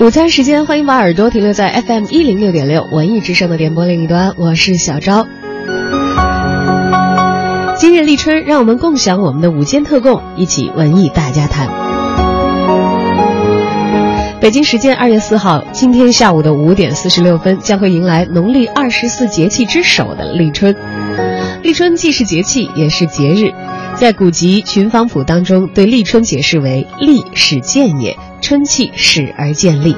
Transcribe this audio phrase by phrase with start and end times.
[0.00, 5.26] 午餐时间，欢迎把耳朵停留在 FM 一零六点六文艺之声的电波另一端，我是小昭。
[7.76, 11.68] 今日立春，让我们共享我们的午间特供，一起文艺大家谈。
[14.40, 20.76] 北京时间二月四号，今天下午的五点四十六分，将会迎来农历二十四节气之首的立春。
[21.62, 23.52] 立春既是节气，也是节日。
[23.96, 29.96] 在古籍《群芳谱》当中，对立春解释为“立始见也，春气始而见立”。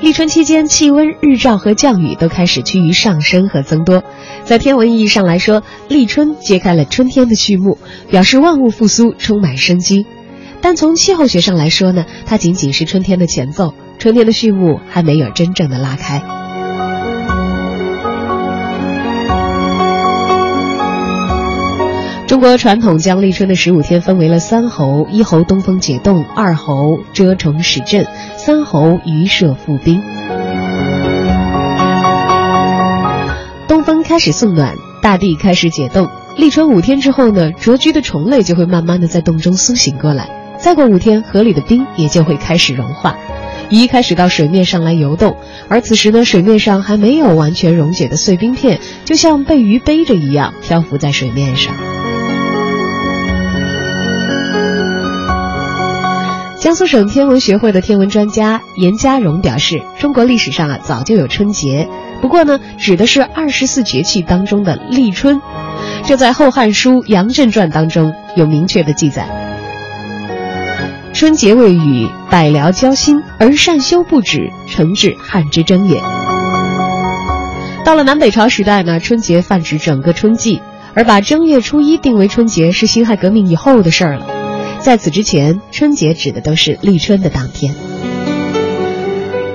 [0.00, 4.04] 立春期间，气温、日照和降雨都开始趋于上升和增多。
[4.44, 7.78] 在天文意义上来说，立春揭开了春天的序幕，
[8.08, 10.06] 表示万物复苏，充满生机。
[10.62, 16.39] 但从气候学上来说呢，它仅仅是春天的前奏，春天的序幕还没有真正的拉开。
[22.30, 28.06] 中国传统将立春的十五天分为了三候：一候东风解冻，二候蛰虫始振，
[28.36, 30.00] 三候鱼射复冰。
[33.66, 36.08] 东风开始送暖，大地开始解冻。
[36.36, 40.30] 立春五天之后呢，蛰居的虫类就会慢慢的在洞中苏醒过来。
[40.56, 43.16] 再过五天，河里的冰也就会开始融化，
[43.70, 45.36] 鱼开始到水面上来游动。
[45.68, 51.74] 而此时呢，水面上还没有完全溶解的碎冰片，就像被鱼背着一样漂浮在水面上。
[56.70, 61.88] 江苏省天文学会的天文专家严家荣表示，中国历史上啊早就有春节，
[62.22, 65.42] 不过呢，指的是二十四节气当中的立春。
[66.06, 69.26] 这在《后汉书·杨震传》当中有明确的记载
[71.12, 76.00] ：“春节未雨，百僚交心，而善修不止，诚至汉之争也。”
[77.84, 80.62] 到了南北朝时代呢，春节泛指整个春季，
[80.94, 84.39] 而把正月初一定为春节是辛亥革命以后的事儿了。
[84.82, 87.74] 在此之前，春节指的都是立春的当天。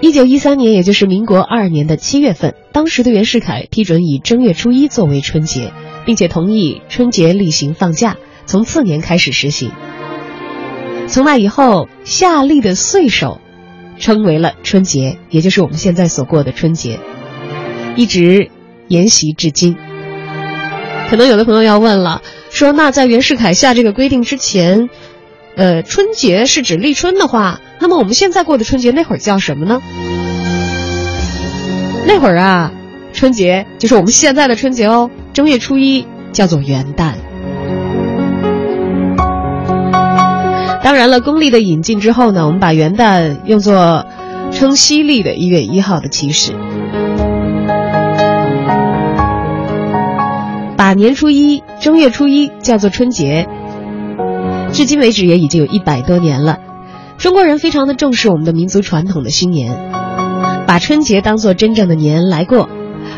[0.00, 5.72] 一九一三年，也就是民国二年的七月份，当时的袁世凯批准以正月初一作为春节，
[6.06, 9.70] 并且同意春节例行放假，从次年开始实行。
[11.06, 13.40] 从那以后，夏历的岁首
[13.98, 16.98] 称为了春节，也就是我们现在所过的春节，
[17.94, 18.50] 一直
[18.88, 19.76] 沿袭至今。
[21.10, 24.90] 可能有的朋友要问了，说那在袁世凯下这个规定之前。
[25.56, 29.82] 呃，春节是指立春的话，那么我们现在过的春节那会儿叫什么呢？
[32.06, 32.72] 那会儿啊，
[33.12, 35.10] 春节就是我们现在的春节哦。
[35.34, 37.14] 正月初一叫做元旦。
[40.82, 44.06] 当然了，公历的引进之后呢，我们把元旦用作
[44.52, 46.52] 称西历的一月一号的起始，
[50.76, 53.48] 把年初一、正月初一叫做春节。
[54.72, 56.58] 至今为止也已经有一百多年了，
[57.16, 59.74] 中国人非常的重视我们的民族传统的新年，
[60.66, 62.68] 把春节当做真正的年来过，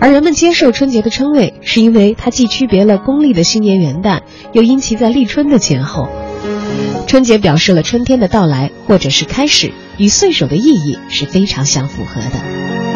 [0.00, 4.20] 而人们接受春节的称谓，是因为它既区别了公历的新年元旦，
[4.52, 6.08] 又因其在立春的前后，
[7.06, 12.95] 春节表示了春天的到来或者是开始，与岁首的意义是非常相符合的。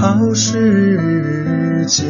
[0.00, 2.04] 好时节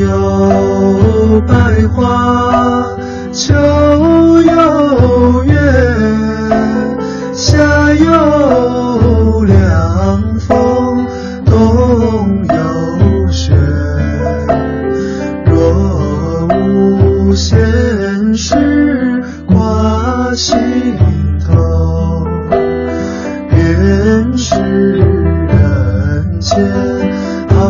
[0.00, 2.96] 有百花
[3.34, 3.52] 秋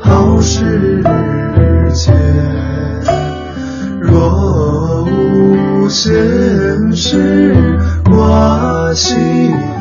[0.00, 1.02] 好时
[1.92, 2.12] 节，
[4.00, 9.75] 若无闲事挂心。